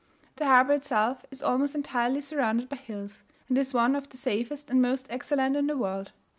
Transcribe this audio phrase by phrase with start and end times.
[0.37, 4.71] The harbour itself is almost entirely surrounded by hills, and is one of the safest
[4.71, 6.11] and most excellent in the world.